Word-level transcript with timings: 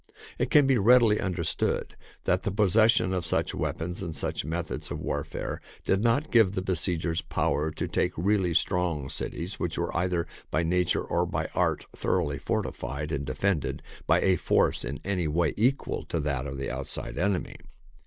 It 0.39 0.49
can 0.49 0.65
be 0.65 0.79
readily 0.79 1.19
understood 1.19 1.95
that 2.23 2.41
the 2.41 2.49
possession 2.51 3.13
of 3.13 3.23
such 3.23 3.53
weapons 3.53 4.01
and 4.01 4.15
such 4.15 4.43
methods 4.43 4.89
of 4.89 4.99
warfare 4.99 5.61
did 5.85 6.03
not 6.03 6.31
give 6.31 6.53
the 6.53 6.63
besiegers 6.63 7.21
power 7.21 7.69
to 7.69 7.87
take 7.87 8.13
really 8.17 8.55
strong 8.55 9.11
cities, 9.11 9.59
which 9.59 9.77
were 9.77 9.95
either 9.95 10.25
by 10.49 10.63
nature 10.63 11.03
or 11.03 11.27
by 11.27 11.49
art 11.53 11.85
thor 11.95 12.19
oughly 12.19 12.39
fortified 12.41 13.11
and 13.11 13.25
defended 13.27 13.83
by 14.07 14.19
a 14.21 14.37
force 14.37 14.83
in 14.83 14.99
any 15.05 15.27
way 15.27 15.53
equal 15.55 16.03
to 16.05 16.19
that 16.19 16.47
of 16.47 16.57
the 16.57 16.71
outside 16.71 17.19
enemy. 17.19 17.57